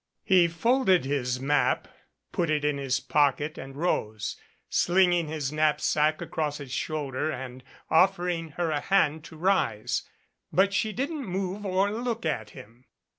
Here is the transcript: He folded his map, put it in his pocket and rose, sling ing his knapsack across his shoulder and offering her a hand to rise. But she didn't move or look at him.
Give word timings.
He 0.23 0.47
folded 0.47 1.05
his 1.05 1.39
map, 1.39 1.87
put 2.31 2.49
it 2.49 2.65
in 2.65 2.79
his 2.79 2.99
pocket 2.99 3.59
and 3.59 3.75
rose, 3.75 4.35
sling 4.67 5.13
ing 5.13 5.27
his 5.27 5.51
knapsack 5.51 6.21
across 6.23 6.57
his 6.57 6.71
shoulder 6.71 7.31
and 7.31 7.63
offering 7.87 8.49
her 8.57 8.71
a 8.71 8.79
hand 8.81 9.23
to 9.25 9.37
rise. 9.37 10.01
But 10.51 10.73
she 10.73 10.91
didn't 10.91 11.27
move 11.27 11.67
or 11.67 11.91
look 11.91 12.25
at 12.25 12.49
him. 12.49 12.85